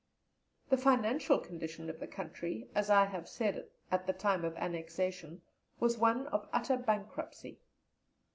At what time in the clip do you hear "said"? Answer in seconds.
3.29-3.67